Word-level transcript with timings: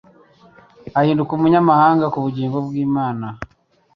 Ahinduka 0.99 1.31
«umunyamahanga 1.33 2.05
ku 2.13 2.17
bugingo 2.25 2.57
bw'Imana.» 2.65 3.27